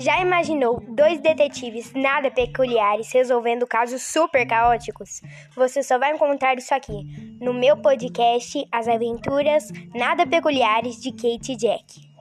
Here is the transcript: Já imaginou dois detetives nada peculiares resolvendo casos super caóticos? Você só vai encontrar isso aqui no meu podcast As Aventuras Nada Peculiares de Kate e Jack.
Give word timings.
Já 0.00 0.20
imaginou 0.20 0.80
dois 0.88 1.20
detetives 1.20 1.92
nada 1.92 2.30
peculiares 2.30 3.12
resolvendo 3.12 3.66
casos 3.66 4.02
super 4.02 4.46
caóticos? 4.46 5.20
Você 5.54 5.82
só 5.82 5.98
vai 5.98 6.14
encontrar 6.14 6.56
isso 6.56 6.74
aqui 6.74 7.04
no 7.40 7.52
meu 7.52 7.76
podcast 7.76 8.66
As 8.70 8.88
Aventuras 8.88 9.68
Nada 9.94 10.26
Peculiares 10.26 11.00
de 11.00 11.10
Kate 11.12 11.52
e 11.52 11.56
Jack. 11.56 12.11